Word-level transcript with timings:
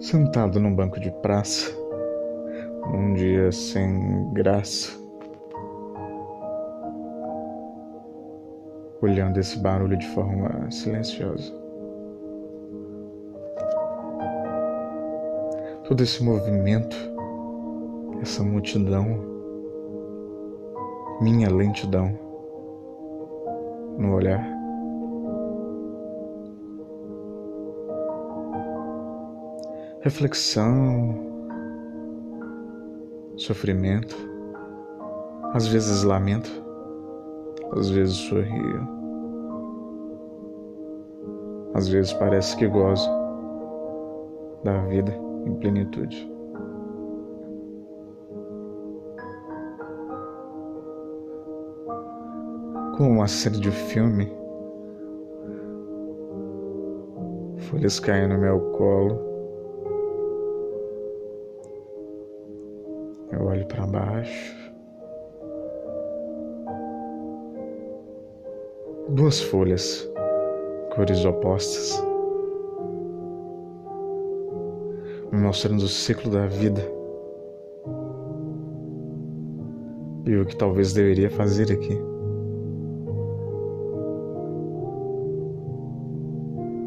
Sentado 0.00 0.58
num 0.58 0.74
banco 0.74 0.98
de 0.98 1.10
praça, 1.10 1.70
num 2.90 3.12
dia 3.12 3.52
sem 3.52 4.32
graça, 4.32 4.98
olhando 9.02 9.38
esse 9.38 9.58
barulho 9.58 9.98
de 9.98 10.06
forma 10.08 10.70
silenciosa. 10.70 11.52
Todo 15.86 16.02
esse 16.02 16.24
movimento, 16.24 16.96
essa 18.22 18.42
multidão, 18.42 19.22
minha 21.20 21.50
lentidão 21.50 22.18
no 23.98 24.14
olhar. 24.14 24.59
Reflexão, 30.00 31.14
sofrimento, 33.36 34.16
às 35.52 35.66
vezes 35.66 36.02
lamento, 36.02 36.50
às 37.72 37.90
vezes 37.90 38.14
sorrio, 38.16 38.88
às 41.74 41.86
vezes 41.88 42.14
parece 42.14 42.56
que 42.56 42.66
gozo 42.66 43.08
da 44.64 44.78
vida 44.86 45.12
em 45.44 45.54
plenitude. 45.56 46.30
Como 52.96 53.10
uma 53.10 53.28
série 53.28 53.58
de 53.58 53.70
filme, 53.70 54.32
folhas 57.58 58.00
caem 58.00 58.28
no 58.28 58.38
meu 58.38 58.60
colo 58.72 59.29
Para 63.68 63.86
baixo. 63.86 64.72
Duas 69.10 69.40
folhas, 69.40 70.08
cores 70.94 71.24
opostas, 71.24 72.02
me 75.32 75.38
mostrando 75.40 75.82
o 75.82 75.88
ciclo 75.88 76.30
da 76.30 76.46
vida 76.46 76.80
e 80.26 80.36
o 80.36 80.46
que 80.46 80.56
talvez 80.56 80.92
deveria 80.92 81.30
fazer 81.30 81.72
aqui. 81.72 81.98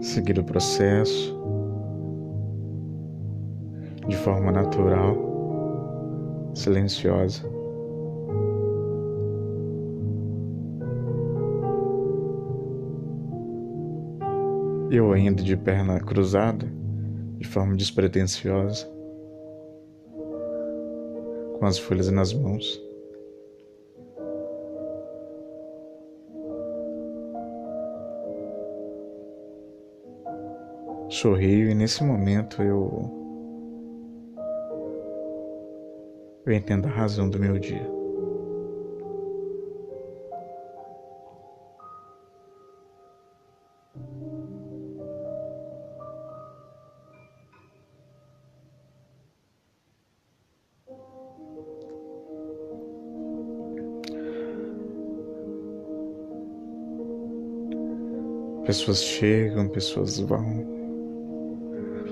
Seguir 0.00 0.38
o 0.38 0.44
processo 0.44 1.36
de 4.06 4.16
forma 4.16 4.52
natural 4.52 5.31
silenciosa. 6.54 7.42
Eu 14.90 15.12
ainda 15.12 15.42
de 15.42 15.56
perna 15.56 15.98
cruzada, 16.00 16.66
de 17.38 17.48
forma 17.48 17.74
despretensiosa, 17.76 18.86
com 21.58 21.64
as 21.64 21.78
folhas 21.78 22.10
nas 22.10 22.32
mãos. 22.34 22.80
Sorrio 31.08 31.70
e 31.70 31.74
nesse 31.74 32.02
momento 32.02 32.62
eu 32.62 33.21
eu 36.44 36.52
entendo 36.52 36.86
a 36.86 36.90
razão 36.90 37.28
do 37.30 37.38
meu 37.38 37.58
dia. 37.58 37.88
Pessoas 58.66 59.02
chegam, 59.02 59.68
pessoas 59.68 60.18
vão. 60.18 60.70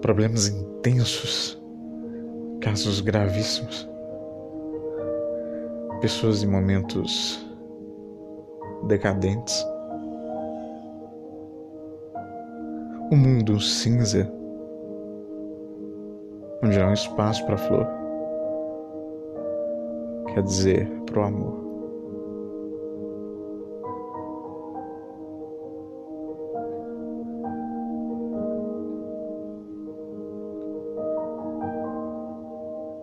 Problemas 0.00 0.48
intensos, 0.48 1.60
casos 2.60 3.00
gravíssimos 3.00 3.91
pessoas 6.02 6.42
em 6.42 6.48
momentos 6.48 7.40
decadentes. 8.88 9.64
O 13.12 13.14
mundo 13.14 13.60
cinza, 13.60 14.28
onde 16.60 16.80
há 16.80 16.88
um 16.88 16.92
espaço 16.92 17.46
para 17.46 17.54
a 17.54 17.58
flor, 17.58 17.86
quer 20.34 20.42
dizer, 20.42 20.90
para 21.06 21.20
o 21.20 21.22
amor. 21.22 21.62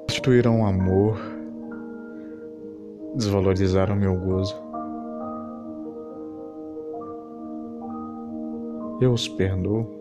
Instituíram 0.09 0.61
o 0.61 0.65
amor 0.65 1.38
desvalorizaram 3.15 3.95
meu 3.95 4.15
gozo. 4.15 4.55
Eu 9.01 9.13
os 9.13 9.27
perdoo. 9.27 9.97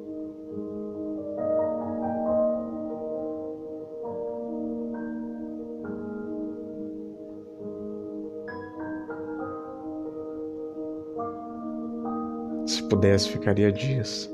Se 12.66 12.82
pudesse, 12.88 13.30
ficaria 13.30 13.72
dias 13.72 14.30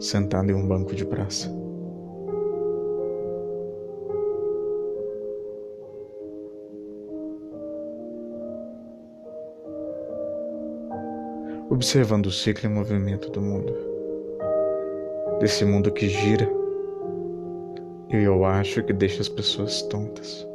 sentado 0.00 0.50
em 0.50 0.54
um 0.54 0.66
banco 0.66 0.94
de 0.94 1.04
praça. 1.04 1.48
Observando 11.70 12.26
o 12.26 12.32
ciclo 12.32 12.68
e 12.68 12.72
movimento 12.72 13.30
do 13.30 13.40
mundo, 13.40 13.74
desse 15.40 15.64
mundo 15.64 15.92
que 15.92 16.08
gira. 16.08 16.48
E 18.10 18.16
eu 18.16 18.44
acho 18.44 18.82
que 18.82 18.92
deixa 18.92 19.22
as 19.22 19.28
pessoas 19.28 19.82
tontas, 19.82 20.46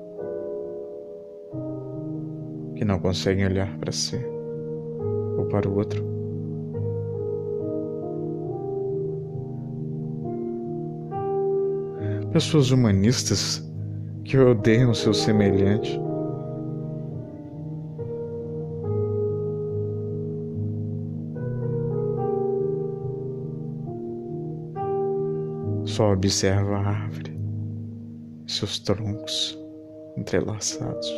que 2.76 2.86
não 2.86 3.00
conseguem 3.00 3.46
olhar 3.46 3.78
para 3.80 3.92
si. 3.92 4.18
Ou 5.38 5.46
para 5.46 5.68
o 5.68 5.76
outro. 5.76 6.04
Pessoas 12.32 12.72
humanistas 12.72 13.68
que 14.24 14.38
odeiam 14.38 14.94
seu 14.94 15.14
semelhante 15.14 16.00
Só 25.98 26.12
observa 26.12 26.76
a 26.76 26.90
árvore, 26.90 27.36
seus 28.46 28.78
troncos 28.78 29.58
entrelaçados. 30.16 31.12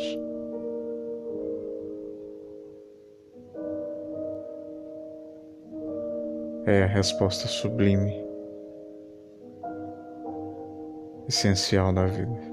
É 6.64 6.84
a 6.84 6.86
resposta 6.86 7.46
sublime, 7.46 8.24
essencial 11.28 11.92
da 11.92 12.06
vida. 12.06 12.49